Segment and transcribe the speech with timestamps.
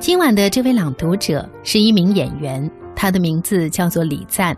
[0.00, 4.56] 今晚的这位朗读者是一名演员，他的名字叫做李赞。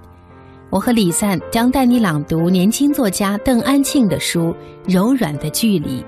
[0.70, 4.40] 我和李赞将带你朗读年轻作家邓安庆的书
[4.86, 6.00] 《柔软的距离》，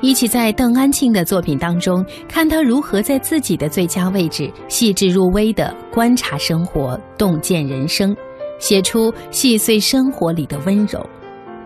[0.00, 8.14] 一起在邓安庆的作品当中，看他如何在自己的最佳位置细致入微地观察生活、洞见人生，
[8.58, 11.00] 写出细碎生活里的温柔。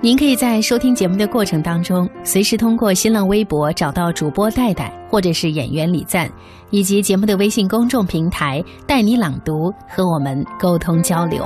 [0.04, 6.30] 您可以在收听节目的过程当中，随时通过新浪微博找到主播戴戴，或者是演员李赞，
[6.68, 11.42] 以及节目的微信公众平台“带你朗读”和我们沟通交流。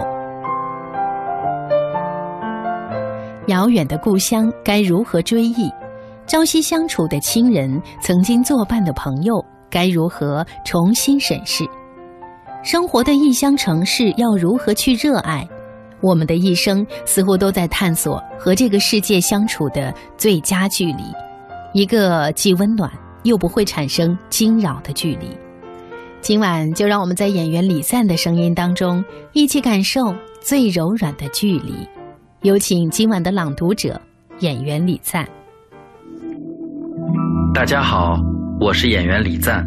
[3.47, 5.71] 遥远的故乡该如何追忆？
[6.27, 9.35] 朝夕相处的亲人，曾经作伴的朋友，
[9.71, 11.63] 该如何重新审视？
[12.65, 15.47] 生活的异乡城市要如何去热爱？
[16.01, 21.03] 我们的一生似乎都在探索和这个世界相处的最佳距离，
[21.73, 22.91] 一个既温暖
[23.25, 25.29] 又不会产生惊扰的距离。
[26.21, 31.75] 今晚就让我们在演员李赞的声音当中，一起感受最柔软的距离。
[32.43, 34.01] 有请今晚的朗读者，
[34.41, 35.29] 演员李赞。
[37.55, 38.17] 大家好，
[38.61, 39.65] 我是演员李赞。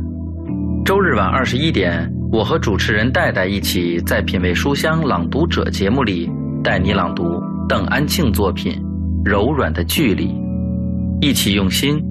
[0.85, 2.20] 周日晚二十一点。
[2.33, 6.31] 我和主持人戴戴一起在《品味书香朗读者》节目里
[6.63, 7.23] 带你朗读
[7.67, 8.71] 邓安庆作品
[9.29, 10.27] 《柔软的距离》，
[11.19, 12.01] 一起用心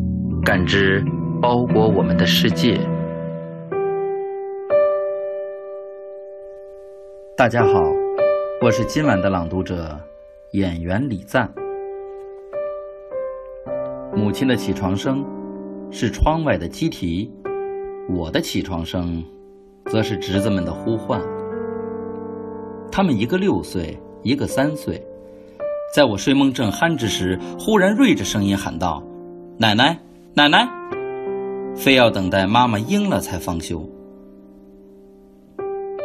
[0.45, 1.03] 感知
[1.41, 2.79] 包裹我们的世界。
[7.35, 7.73] 大家好，
[8.61, 9.99] 我是今晚的朗读者，
[10.53, 11.51] 演员李赞。
[14.15, 15.25] 母亲的起床声
[15.91, 17.33] 是窗外的鸡啼，
[18.11, 19.25] 我的起床声。
[19.91, 21.21] 则是侄子们的呼唤。
[22.93, 25.03] 他们一个六岁，一个三岁，
[25.93, 29.03] 在我睡梦正酣之时，忽然锐着声音喊道
[29.59, 29.99] ：“奶奶，
[30.35, 30.69] 奶奶！”
[31.75, 33.85] 非要等待妈妈应了才方休。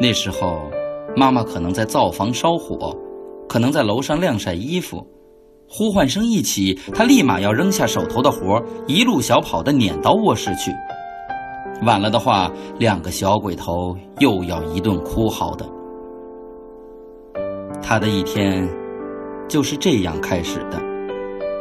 [0.02, 0.70] 那时候，
[1.16, 2.96] 妈妈可能在灶房烧火，
[3.48, 5.06] 可能在楼上晾晒衣服。
[5.68, 10.72] 呼唤声一起，她立马要扔下手头的活，一路小跑的撵到卧室去。
[11.84, 12.50] 晚了的话，
[12.80, 15.70] 两个小鬼头又要一顿哭嚎的。
[17.82, 18.68] 他的一天
[19.48, 20.82] 就是这样开始的：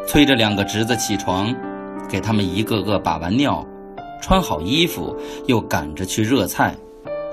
[0.07, 1.55] 催着两个侄子起床，
[2.09, 3.63] 给他们一个个把完尿，
[4.23, 5.15] 穿好衣服，
[5.47, 6.75] 又赶着去热菜。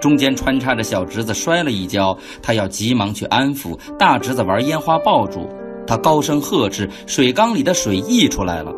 [0.01, 5.47] 中间穿插着小侄子摔了一跤，他要急忙去安抚；大侄子玩烟花爆竹，
[5.85, 8.73] 他高声呵斥，水缸里的水溢出来了，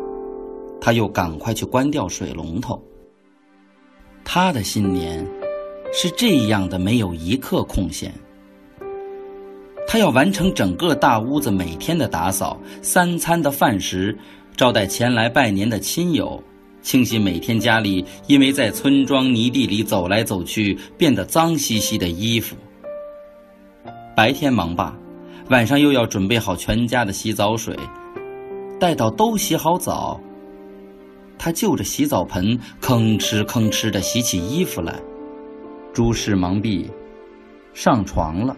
[0.80, 2.78] 他又赶快去关掉水龙头。
[4.24, 5.24] 他的新年
[5.92, 8.12] 是这样的，没有一刻空闲。
[9.86, 14.16] 他要完成整个大屋子每天的打扫、三餐的饭食，
[14.56, 16.42] 招待前来拜年的亲友，
[16.82, 22.56] 清洗每天家里因为在村庄泥地里走来走去变得脏兮兮的衣服。
[24.16, 24.96] 白天忙吧，
[25.50, 27.76] 晚上又要准备好全家的洗澡水，
[28.80, 30.20] 待到都洗好澡。
[31.38, 34.94] 他就着洗澡盆，吭哧吭哧的洗起衣服来。
[35.92, 36.90] 诸事忙毕，
[37.72, 38.56] 上床了。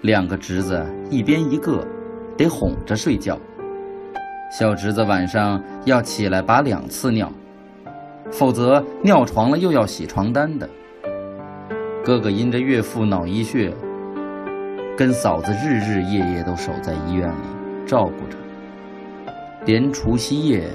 [0.00, 1.86] 两个侄子一边一个，
[2.36, 3.38] 得哄着睡觉。
[4.50, 7.32] 小侄子晚上要起来把两次尿，
[8.30, 10.68] 否则尿床了又要洗床单的。
[12.04, 13.74] 哥哥因着岳父脑溢血，
[14.96, 17.46] 跟嫂子日日夜夜都守在医院里
[17.86, 18.36] 照顾着，
[19.64, 20.70] 连除夕夜。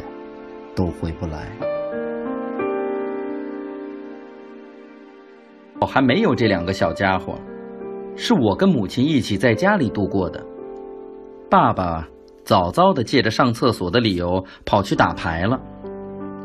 [0.79, 1.45] 都回不来。
[5.81, 7.35] 我还没有这两个小家伙，
[8.16, 10.41] 是我跟母亲一起在家里度过的。
[11.50, 12.07] 爸爸
[12.45, 15.59] 早早的借着上厕所的理由跑去打牌了，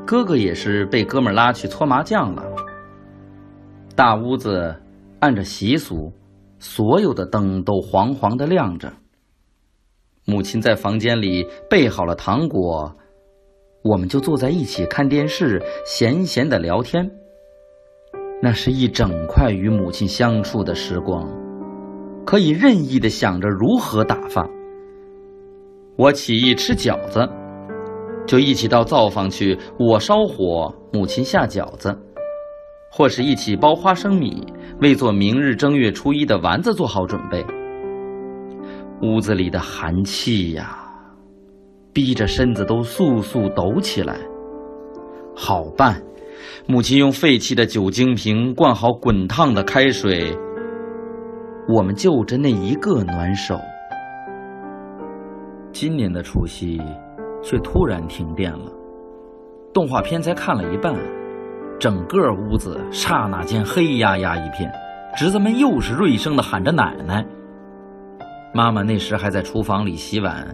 [0.05, 2.43] 哥哥也是被哥们拉去搓麻将了。
[3.94, 4.75] 大屋子
[5.21, 6.12] 按着习俗，
[6.59, 8.93] 所有的灯都黄黄的亮着。
[10.27, 12.97] 母亲在房间里备好了糖果。
[13.84, 17.06] 我们就坐在一起看电视，闲闲的聊天。
[18.43, 21.29] 那是一整块与母亲相处的时光，
[22.25, 24.49] 可以任意的想着如何打发。
[25.97, 27.29] 我起意吃饺子，
[28.26, 31.94] 就一起到灶房去，我烧火，母亲下饺子，
[32.91, 34.47] 或是一起包花生米，
[34.81, 37.44] 为做明日正月初一的丸子做好准备。
[39.03, 40.84] 屋子里的寒气呀！
[41.94, 44.19] 逼着身子都簌簌抖起来。
[45.35, 46.02] 好办，
[46.67, 50.37] 母亲用废弃的酒精瓶灌好滚烫的开水，
[51.69, 53.58] 我们就着那一个暖手。
[55.73, 56.81] 今年的除夕，
[57.43, 58.70] 却突然停电了。
[59.73, 60.94] 动画片才看了一半，
[61.81, 64.73] 整个屋子刹那间黑压压一片，
[65.17, 67.25] 侄子们又是锐声的喊着奶奶。
[68.52, 70.47] 妈妈那时还在厨房里洗碗，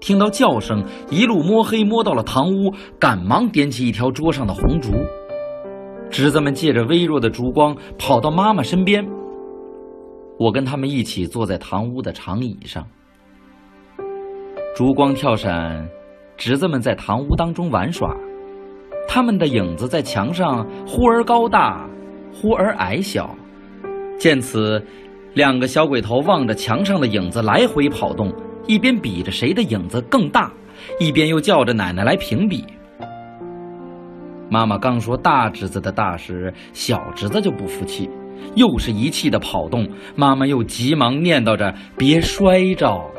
[0.00, 4.92] 听到叫声，一路摸黑摸到了堂屋，赶忙点起一条桌上的红烛。
[6.10, 9.06] 侄子们借着微弱的烛光跑到妈妈身边，
[10.38, 12.86] 我跟他们一起坐在堂屋的长椅上。
[14.76, 15.88] 烛光跳闪，
[16.36, 18.14] 侄子们在堂屋当中玩耍，
[19.08, 21.88] 他们的影子在墙上忽而高大，
[22.32, 23.34] 忽而矮小。
[24.18, 24.82] 见此。
[25.34, 28.32] 两个小鬼头望着墙上的影子来回跑动，
[28.66, 30.52] 一边比着谁的影子更大，
[30.98, 32.64] 一边又叫着奶奶来评比。
[34.48, 38.08] 妈妈刚说大侄子的大时，小侄子就不服气，
[38.54, 39.88] 又是一气的跑动。
[40.14, 43.10] 妈妈又急忙念叨着别摔着。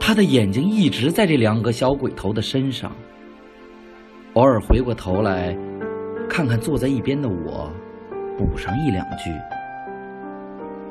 [0.00, 2.92] 他的眼睛一直在这两个小鬼头的身上，
[4.32, 5.56] 偶尔回过头来，
[6.28, 7.70] 看看坐在一边的我，
[8.38, 9.30] 补上一两句。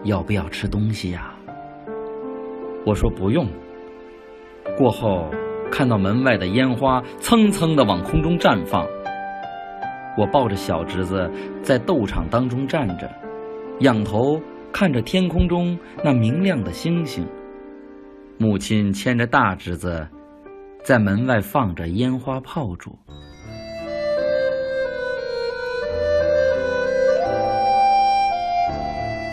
[0.03, 1.32] 要不要吃东西呀？
[2.85, 3.47] 我说不用。
[4.77, 5.29] 过后
[5.71, 8.87] 看到门外的烟花蹭蹭的往空中绽放，
[10.17, 11.29] 我抱着小侄子
[11.61, 13.09] 在斗场当中站着，
[13.79, 14.39] 仰头
[14.71, 17.27] 看着天空中那明亮的星星。
[18.37, 20.07] 母亲牵着大侄子，
[20.83, 22.97] 在门外放着烟花炮竹。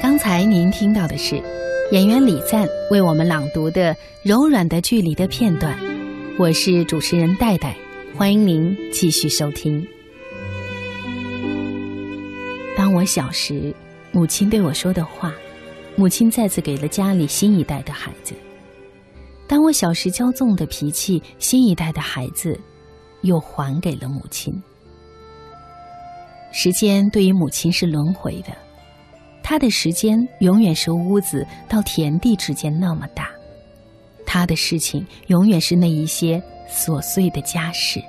[0.03, 1.43] 刚才您听到的是
[1.93, 3.93] 演员李赞为我们朗读的
[4.23, 5.77] 《柔软的距离》的片段，
[6.39, 7.77] 我是主持人戴戴，
[8.17, 9.85] 欢迎您继续收听。
[12.77, 13.75] 当我小时，
[14.13, 15.35] 母亲对我说的话，
[15.97, 18.35] 母亲再次给了家里新一代的孩子；
[19.49, 22.57] 当我小时骄纵的脾气，新一代的孩子
[23.23, 24.55] 又还给了母亲。
[26.53, 28.57] 时间对于母亲是轮回的。
[29.43, 33.31] 他的时间永远是屋子到田地之间那么大，
[34.25, 36.41] 他的事情永远是那一些
[36.71, 38.01] 琐碎的家事，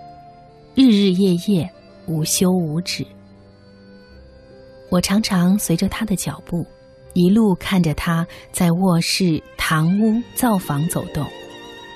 [0.75, 1.69] 日日夜夜
[2.06, 3.06] 无休无止。
[4.89, 6.66] 我常常随着他的脚步，
[7.13, 11.25] 一路看着他在卧室、堂屋、灶房走动，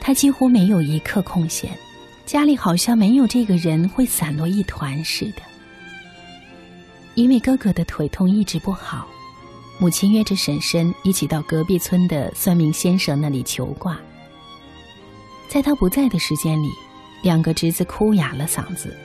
[0.02, 1.70] 他几乎没有一刻空闲，
[2.26, 5.42] 家里好像没有这个人会散落一团似的。
[7.14, 9.08] 因为哥哥的腿痛一直不好。
[9.78, 14.00] 母亲约着婶婶一起到隔壁村的算命先生那里求卦。
[15.48, 16.70] 在他不在的时间里，
[17.22, 18.96] 两个侄子哭哑了嗓子。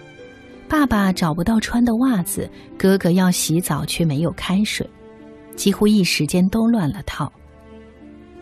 [0.69, 4.88] 爸爸找不到穿的袜子，哥哥要洗澡却没有开水，
[5.56, 7.31] 几乎一时间都乱了套。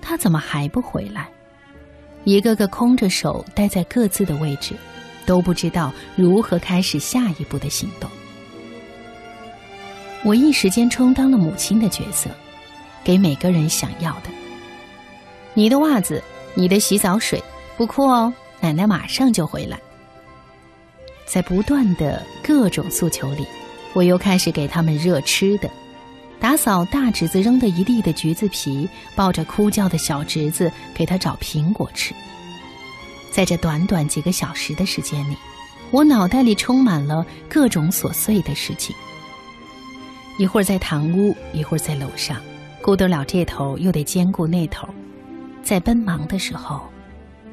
[0.03, 1.29] 他怎么还不回来？
[2.25, 4.75] 一个个空着手待在各自的位置，
[5.25, 8.11] 都不知道如何开始下一步的行动。
[10.25, 12.29] 我一时间充当了母亲的角色，
[13.05, 14.31] 给每个人想要的。
[15.55, 16.23] 你的袜子，
[16.55, 17.43] 你的洗澡水，
[17.77, 19.79] 不哭哦，奶奶马上就回来。
[21.25, 23.47] 在不断的各种诉求里，
[23.93, 25.71] 我又开始给他们热吃的，
[26.41, 32.15] 打扫大侄子扔的一地的橘子皮，抱着哭叫的小侄子给他找苹果吃。
[33.31, 35.37] 在这短短几个小时的时间里，
[35.91, 38.95] 我脑袋里充满了各种琐碎的事情。
[40.39, 42.41] 一会儿在堂屋，一会儿在楼上，
[42.81, 44.89] 顾得了这头，又得兼顾那头。
[45.65, 46.81] 在奔忙的时候，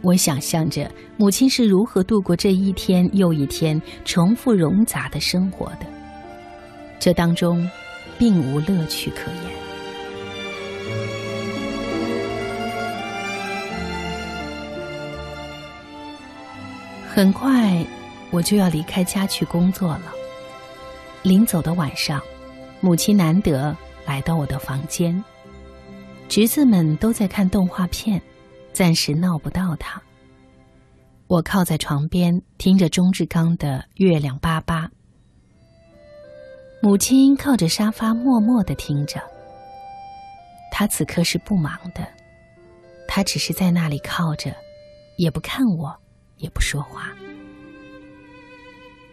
[0.03, 5.88] 我想象着母亲是如何度过这一天又一天重复冗杂的生活的。
[7.00, 7.67] 这当中，
[8.19, 9.51] 并无乐趣可言。
[17.09, 17.83] 很快，
[18.29, 20.13] 我就要离开家去工作了。
[21.24, 22.21] 临走的晚上。
[22.85, 23.75] 母亲难得
[24.05, 25.23] 来到我的房间，
[26.29, 28.21] 侄子们都在看动画片，
[28.73, 29.99] 暂时闹不到他。
[31.25, 34.83] 我靠在床边，听着钟志刚的《月亮粑粑》。
[36.79, 39.19] 母亲靠着沙发，默默的听着。
[40.71, 42.07] 他此刻是不忙的，
[43.07, 44.55] 他只是在那里靠着，
[45.17, 45.91] 也不看我，
[46.37, 47.11] 也不说话。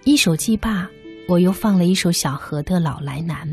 [0.04, 0.86] 一手既罢。
[1.32, 3.48] 我又放了一首小河的《老来难》。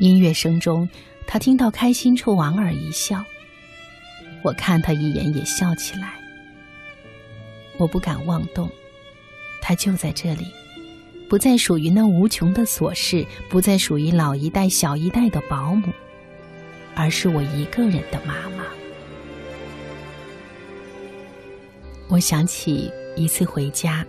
[0.00, 0.88] 音乐声中，
[1.24, 3.24] 他听到开心处莞尔一笑。
[4.42, 6.14] 我看他一眼，也笑起来。
[7.76, 8.68] 我不敢妄动，
[9.60, 10.44] 他就在这里，
[11.28, 15.92] 不再属于那无穷的琐事，不再属于老一代、小一代的保姆，
[16.96, 18.64] 而是我一个人的妈妈。
[22.08, 24.04] 我想起一次回家，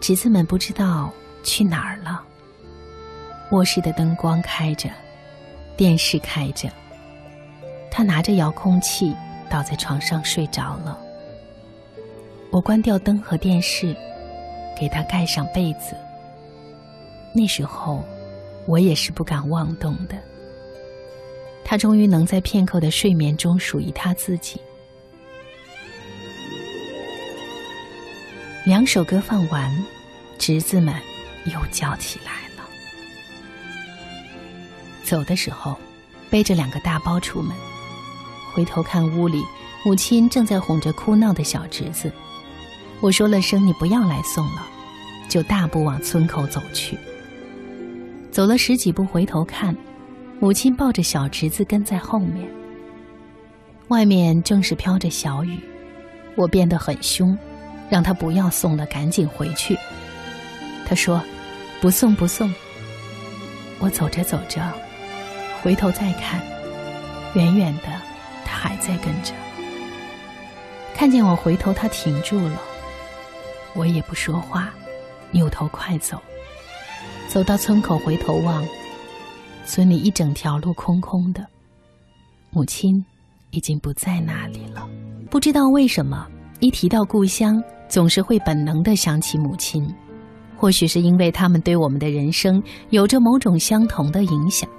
[0.00, 1.12] 侄子们不知道。
[1.42, 2.22] 去哪儿了？
[3.50, 4.88] 卧室的灯光开着，
[5.76, 6.68] 电视开着。
[7.90, 9.14] 他拿着遥控器
[9.50, 10.98] 倒在床上睡着了。
[12.50, 13.94] 我关掉灯和电视，
[14.78, 15.94] 给他盖上被子。
[17.34, 18.02] 那时候，
[18.66, 20.16] 我也是不敢妄动的。
[21.64, 24.60] 他终于能在片刻的睡眠中属于他自己。
[28.64, 29.70] 两首歌放完，
[30.38, 30.94] 侄子们
[31.46, 32.64] 又叫起来了。
[35.04, 35.76] 走的时候，
[36.30, 37.56] 背着两个大包出门。
[38.54, 39.42] 回头看屋里，
[39.84, 42.12] 母亲正在哄着哭闹的小侄子。
[43.00, 44.66] 我说了声“你不要来送了”，
[45.28, 46.96] 就大步往村口走去。
[48.30, 49.76] 走了十几步，回头看，
[50.38, 52.48] 母亲抱着小侄子跟在后面。
[53.88, 55.58] 外面正是飘着小雨，
[56.36, 57.36] 我变得很凶，
[57.90, 59.76] 让他不要送了，赶紧回去。
[60.86, 61.22] 他说
[61.82, 62.50] ：“不送，不送。”
[63.78, 64.62] 我走着走着，
[65.62, 66.40] 回头再看，
[67.34, 67.88] 远远的
[68.44, 68.52] 他。
[68.62, 69.32] 还在跟着，
[70.94, 72.62] 看见我回头，他停住了。
[73.74, 74.72] 我也不说话，
[75.32, 76.16] 扭头快走。
[77.26, 78.64] 走到村口，回头望，
[79.66, 81.44] 村里一整条路空空的，
[82.50, 83.04] 母亲
[83.50, 84.88] 已经不在那里了。
[85.28, 86.28] 不知道为什么，
[86.60, 89.92] 一提到故乡，总是会本能的想起母亲。
[90.62, 94.70] 或许是因为他们对我们的人生有着某种相同的影响。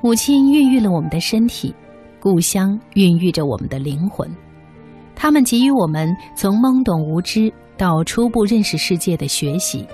[0.00, 1.74] 母亲孕育了我们的身体。
[2.20, 4.28] 故乡孕育着我们的灵魂，
[5.14, 9.86] 他们给予我们从懵懂无知到初步认识世界的学习，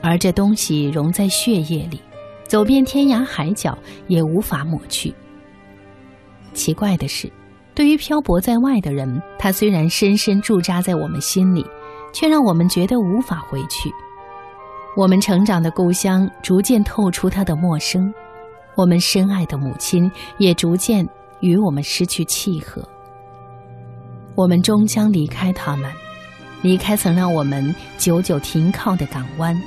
[0.00, 2.00] 而这东西融在血液里，
[2.44, 3.76] 走遍天涯海角
[4.06, 5.12] 也无法抹去。
[6.52, 7.28] 奇怪的是，
[7.74, 11.66] 对于漂泊在外的人，他虽然深深驻扎在我们心里，
[12.12, 13.92] 却让我们觉得无法回去。
[14.96, 18.12] 我们成长的故乡逐渐透出它的陌生，
[18.74, 21.08] 我们深爱的母亲也逐渐。
[21.40, 22.86] 与我们失去契合，
[24.34, 25.90] 我们终将离开他们，
[26.60, 29.58] 离开曾让我们久久停靠的港湾，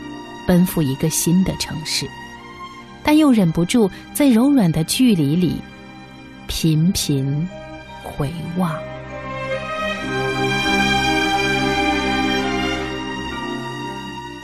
[0.47, 2.07] 奔赴一个新的城市，
[3.01, 5.59] 但又忍不住在柔软的距离里
[6.45, 7.50] 频频
[8.03, 8.92] 回望。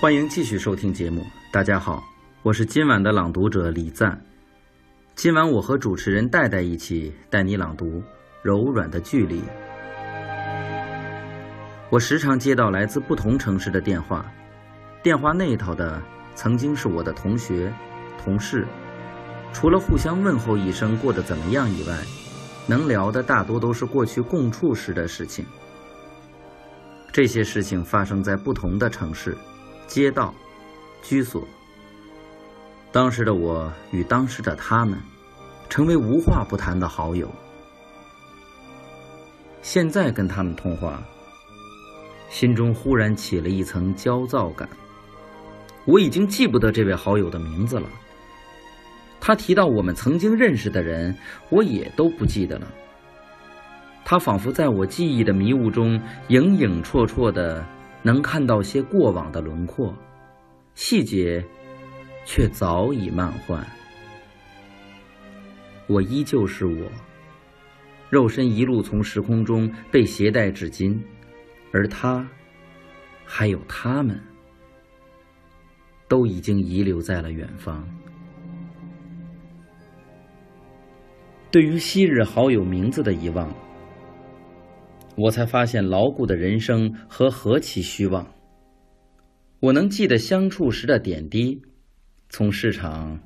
[0.01, 2.01] 欢迎继续收听节目，大家好，
[2.41, 4.17] 我是今晚的朗读者李赞。
[5.13, 7.85] 今晚我和主持人戴戴一起带你朗读
[8.41, 9.41] 《柔软的距离》。
[11.89, 14.25] 我时常接到来自不同城市的电话，
[15.03, 16.01] 电话那头的
[16.33, 17.69] 曾经是我的同学、
[18.23, 18.65] 同事，
[19.51, 21.97] 除了互相问候一声过得怎么样以外，
[22.67, 25.45] 能聊的大多都是过去共处时的事情。
[27.11, 29.35] 这些事情发生在不同的城市、
[29.89, 30.31] 街道、
[31.01, 31.43] 居所。
[32.91, 34.99] 当时的我与当时的他们，
[35.67, 37.27] 成为无话不谈的好友。
[39.63, 41.03] 现在跟他们通话，
[42.29, 44.69] 心中忽然起了一层焦躁感。
[45.85, 47.89] 我已经记不得这位好友的名字了。
[49.19, 51.17] 他提到我们曾经认识的人，
[51.49, 52.67] 我也都不记得了。
[54.05, 57.65] 他仿佛在我记忆的迷雾中，影影绰绰的，
[58.03, 59.93] 能看到些过往的轮廓，
[60.75, 61.43] 细节。
[62.25, 63.65] 却早已漫换。
[65.87, 66.91] 我依旧是我，
[68.07, 71.01] 肉身一路从时空中被携带至今，
[71.71, 72.27] 而他，
[73.25, 74.21] 还有他们，
[76.07, 77.83] 都已经遗留在了远方。
[81.49, 83.51] 对于昔日好友名字的遗忘，
[85.19, 88.25] 我才发现牢固的人生和何其虚妄。
[89.59, 91.61] 我能记得相处时的点滴。
[92.29, 93.19] 从市场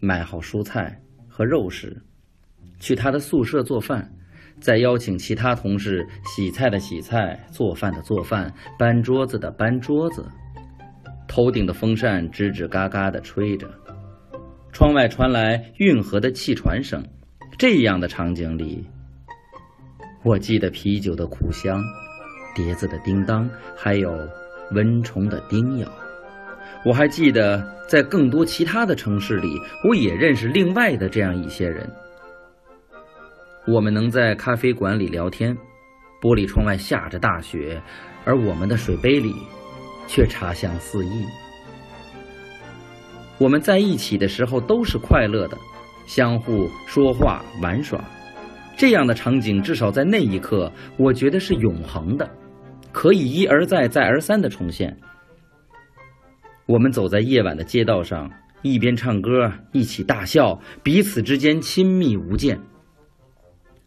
[0.00, 2.02] 买好蔬菜和肉食，
[2.80, 4.10] 去他的宿舍做饭，
[4.60, 10.24] 再邀请其他同事洗菜的洗菜、做饭的做饭、搬桌子的搬桌子。
[11.28, 13.68] 头顶的风扇吱吱嘎嘎地吹着，
[14.72, 17.06] 窗外传来运河的汽船声。
[17.58, 18.84] 这样的场景里，
[20.26, 21.80] 我记得啤酒的苦香，
[22.52, 24.10] 碟子的叮当，还有
[24.72, 25.86] 蚊虫的叮咬。
[26.84, 29.56] 我还记得，在更多其他的城市里，
[29.88, 31.88] 我也认识另外的这样一些人。
[33.68, 35.56] 我们能在咖啡馆里聊天，
[36.20, 37.80] 玻璃窗外下着大雪，
[38.24, 39.32] 而我们的水杯里
[40.08, 41.24] 却茶香四溢。
[43.38, 45.56] 我们在一起的时候都是快乐的，
[46.04, 48.04] 相互说话玩耍，
[48.76, 52.28] 这样的场景至少在那一刻，我觉得是永恒的，
[52.92, 54.94] 可以一而再、再而三的重现。
[56.66, 58.30] 我们走在夜晚的街道上，
[58.60, 62.60] 一边唱歌，一起大笑，彼此之间亲密无间。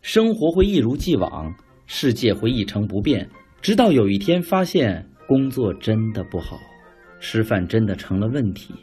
[0.01, 1.53] 生活会一如既往，
[1.85, 3.29] 世界会一成不变，
[3.61, 6.57] 直到有一天发现工作真的不好，
[7.19, 8.73] 吃饭真的成了问题，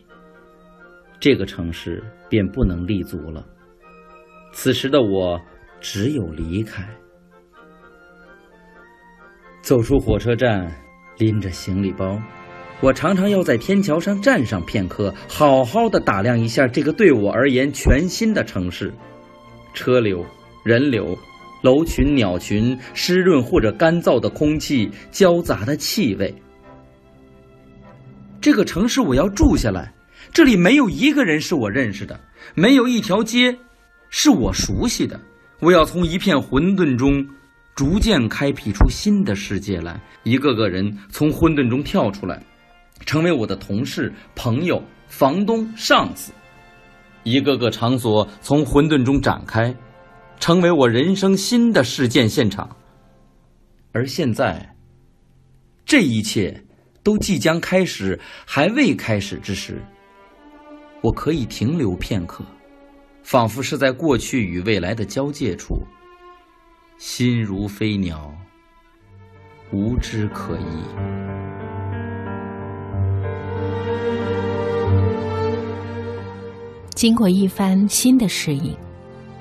[1.19, 3.45] 这个城市便不能立足了。
[4.53, 5.41] 此时的我，
[5.81, 6.87] 只有离开。
[9.63, 10.71] 走出火车站，
[11.19, 12.21] 拎着行李包，
[12.81, 18.93] 我常常要在天桥上站上片刻，好好的打量一下这个对我而言全新的城市，
[19.75, 20.25] 车流。
[20.65, 21.17] 人流、
[21.63, 26.35] 楼群、鸟群、湿润或者干燥的空气、交杂的气味。
[28.41, 29.95] 这个城市我要住下来，
[30.33, 32.19] 这里没有一个人是我认识的，
[32.57, 33.57] 没有一条街
[34.11, 35.21] 是我熟悉的。
[35.61, 37.27] 我要从一片混沌中
[37.75, 42.43] 逐渐开辟出新的世界来，一个个人从混沌中跳出来，
[43.05, 46.33] 成为我的同事、朋友、房东、上司。
[47.25, 49.75] 一个个场所从混沌中展开。
[50.39, 52.77] 成为我人生新的事件现场，
[53.93, 54.77] 而现在，
[55.87, 56.63] 这一切
[57.03, 59.83] 都即将开始，还未开始之时，
[61.01, 62.45] 我可以停留片刻，
[63.27, 65.81] 仿佛是在过去与未来的交界处，
[66.97, 68.33] 心如飞鸟，
[69.73, 70.63] 无枝可依。
[76.95, 78.73] 经过一番新的适应。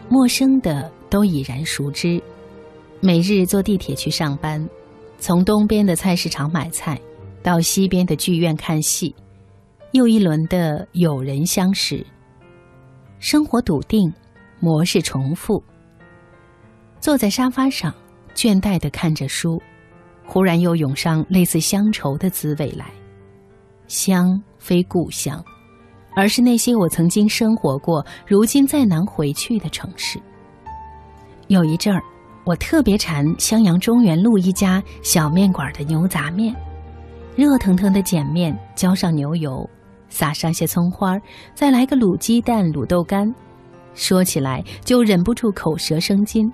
[0.10, 2.20] 陌生的都已然熟知，
[3.02, 4.68] 每日坐地铁去上班，
[5.20, 7.00] 从东边的菜市场买菜，
[7.44, 9.16] 到西边的剧院看戏，
[9.92, 12.04] 又一轮的有人相识。
[13.28, 14.14] 生活笃定，
[14.60, 15.60] 模式重复。
[17.00, 17.92] 坐在沙发上，
[18.36, 19.60] 倦怠的看着书，
[20.24, 22.86] 忽然又涌上类似乡愁的滋味来。
[23.88, 25.44] 乡非故乡。
[26.16, 30.20] 而是那些我曾经生活过、如今再难回去的城市。
[31.48, 32.04] 有一阵儿，
[32.44, 36.56] 我特别馋襄阳中原路一家小面馆的牛杂面，
[37.36, 39.68] 热腾腾的碱面，浇上牛油，
[40.10, 41.20] 撒上些葱花，
[41.54, 43.34] 再来个卤鸡蛋、卤豆干，
[43.94, 46.52] 说起来就忍不住口舌生津。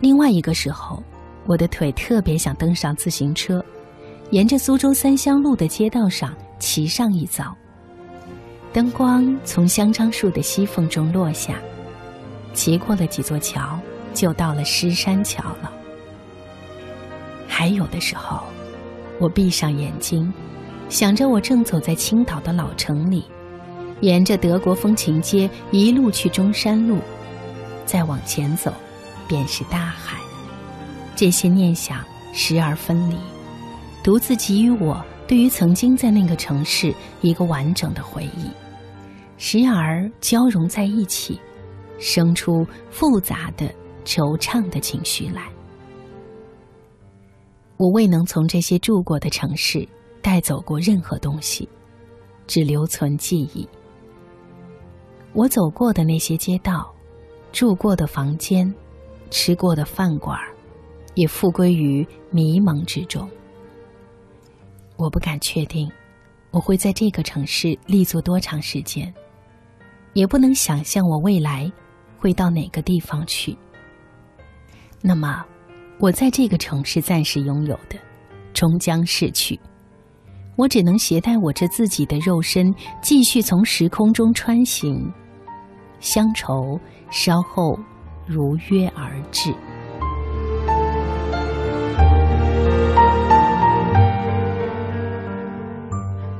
[0.00, 1.02] 另外一个时候，
[1.46, 3.64] 我的腿特别想登上自行车，
[4.30, 7.54] 沿着苏州三香路的街道上骑上一遭。
[8.72, 11.60] 灯光从香樟树的隙缝中落下，
[12.54, 13.78] 骑过了几座桥，
[14.12, 15.72] 就到了狮山桥了。
[17.46, 18.42] 还有的时候，
[19.20, 20.32] 我闭上眼睛，
[20.88, 23.24] 想着我正走在青岛的老城里，
[24.00, 26.98] 沿着德国风情街一路去中山路，
[27.84, 28.72] 再往前走，
[29.26, 30.18] 便是大海。
[31.16, 33.16] 这些念想时而分离，
[34.02, 38.48] 独自给予我对于曾经在那个城市一个完整的回忆。
[39.36, 41.40] 时而交融在一起，
[41.98, 43.66] 生出复杂的
[44.04, 45.48] 惆怅的情绪来。
[47.76, 49.86] 我未能从这些住过的城市
[50.24, 51.68] 带走过任何东西，
[52.46, 53.68] 只留存记忆。
[55.34, 56.90] 我走过的那些街道，
[57.52, 58.74] 住过的房间，
[59.30, 60.40] 吃过的饭馆，
[61.12, 63.28] 也复归于迷蒙之中。
[64.96, 65.92] 我不敢确定，
[66.52, 69.12] 我会在这个城市立足多长时间。
[70.14, 71.70] 也不能想象我未来
[72.18, 73.54] 会到哪个地方去。
[75.02, 75.44] 那么，
[75.98, 77.98] 我在这个城市暂时拥有的，
[78.54, 79.60] 终将逝去。
[80.56, 85.12] 我只能携带我这自己的肉身，继续从时空中穿行。
[85.98, 86.78] 乡愁
[87.10, 87.76] 稍后
[88.24, 89.52] 如约而至。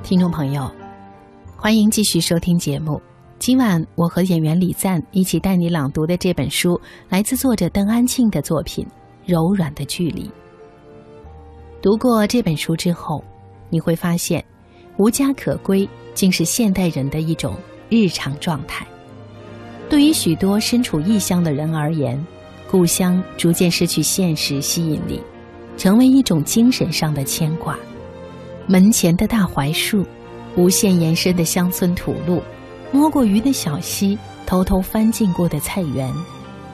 [0.05, 0.70] 听众朋友，
[1.57, 3.03] 欢迎继续收听节目。
[3.40, 8.87] 今晚我和演员李赞一起带你朗读的这本书，来自作者邓安庆的作品
[9.27, 10.29] 《柔软的距离》。
[11.83, 13.22] 读过这本书之后，
[13.74, 14.44] 你会发现，
[14.98, 17.56] 无家可归竟是现代人的一种
[17.88, 18.87] 日常状态。
[19.90, 22.24] 对于许多身处异乡的人而言，
[22.70, 25.20] 故乡逐渐失去现实吸引力，
[25.76, 27.76] 成为一种精神上的牵挂。
[28.68, 30.06] 门前的大槐树，
[30.54, 32.40] 无限延伸的乡村土路。
[32.92, 36.14] 摸过鱼的小溪，偷偷翻进过的菜园，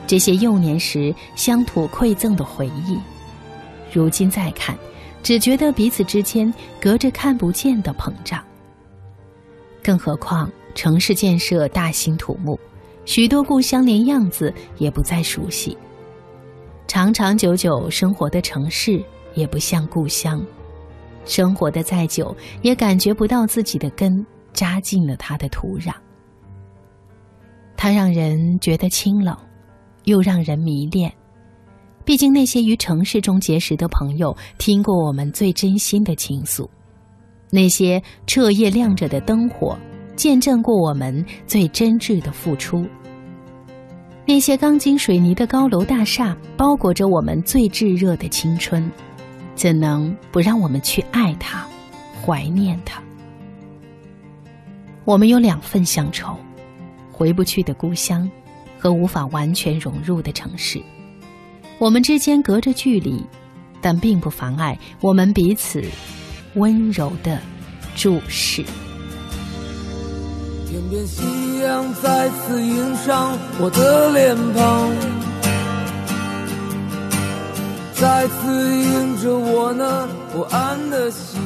[0.05, 2.95] 这些幼年时乡土馈赠的回忆，
[3.91, 4.77] 如今再看，
[5.23, 8.43] 只觉得彼此之间隔着看不见的膨胀。
[9.83, 12.59] 更何况城市建设大兴土木，
[13.05, 15.77] 许多故乡连样子也不再熟悉。
[16.87, 19.03] 长长久久生活的城市
[19.33, 20.45] 也不像故乡，
[21.25, 25.93] 生活的再久，也感觉不到自己的根扎进了它的土壤。
[27.77, 29.35] 它让人觉得清冷，
[30.03, 31.11] 又让人迷恋。
[32.03, 36.65] 毕竟那些于城市中结识的朋友，听过我们最真心的倾诉；
[37.51, 39.77] 那些彻夜亮着的灯火，
[40.15, 42.83] 见证过我们最真挚的付出；
[44.25, 48.89] 那些钢筋水泥的高楼大厦，包裹着我们最炙热的青春。
[49.53, 51.67] 怎能不让我们去爱他，
[52.19, 53.03] 怀念他？
[55.05, 56.35] 我们有两份乡愁：
[57.11, 58.27] 回不去的故乡，
[58.79, 60.81] 和无法完全融入的城市。
[61.81, 63.25] 我们之间隔着距离，
[63.81, 65.83] 但并不妨碍我们彼此
[66.53, 67.39] 温柔的
[67.95, 68.63] 注视。
[70.69, 71.23] 天边夕
[71.63, 74.91] 阳再次映上我的脸庞。
[77.95, 81.41] 再次映着我那不安的心。